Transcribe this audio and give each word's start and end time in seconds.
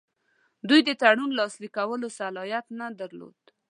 دوی 0.69 0.81
د 0.87 0.89
تړون 1.01 1.31
لاسلیک 1.39 1.71
کولو 1.77 2.07
صلاحیت 2.19 2.65
نه 2.79 2.87
درلود. 2.99 3.39